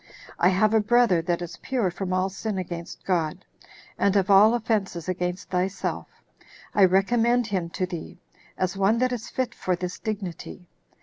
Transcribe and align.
I 0.39 0.49
have 0.49 0.73
a 0.73 0.79
brother 0.79 1.21
that 1.21 1.43
is 1.43 1.57
pure 1.61 1.91
from 1.91 2.11
all 2.11 2.27
sin 2.29 2.57
against 2.57 3.05
God, 3.05 3.45
and 3.99 4.15
of 4.15 4.31
all 4.31 4.55
offenses 4.55 5.07
against 5.07 5.51
thyself; 5.51 6.07
I 6.73 6.85
recommend 6.85 7.45
him 7.45 7.69
to 7.69 7.85
thee, 7.85 8.17
as 8.57 8.75
one 8.75 8.97
that 8.97 9.11
is 9.11 9.29
fit 9.29 9.53
for 9.53 9.75
this 9.75 9.99
dignity." 9.99 10.65